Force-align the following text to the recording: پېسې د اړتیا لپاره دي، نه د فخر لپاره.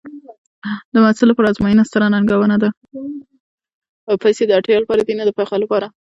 پېسې 4.23 4.43
د 4.45 4.51
اړتیا 4.57 4.77
لپاره 4.81 5.01
دي، 5.07 5.13
نه 5.19 5.23
د 5.27 5.29
فخر 5.37 5.57
لپاره. 5.63 5.87